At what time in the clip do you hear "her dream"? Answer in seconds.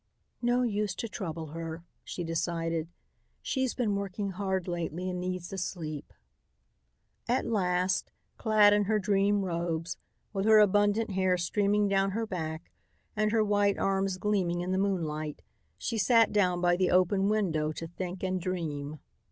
8.85-9.45